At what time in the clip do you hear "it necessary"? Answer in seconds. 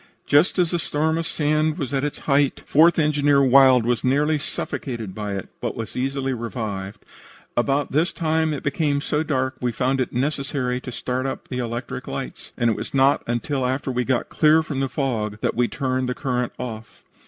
10.01-10.81